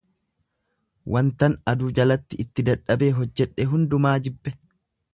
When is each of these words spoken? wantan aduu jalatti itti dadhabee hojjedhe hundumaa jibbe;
wantan 1.15 1.57
aduu 1.73 1.91
jalatti 2.01 2.41
itti 2.47 2.67
dadhabee 2.73 3.13
hojjedhe 3.21 3.71
hundumaa 3.75 4.19
jibbe; 4.29 4.61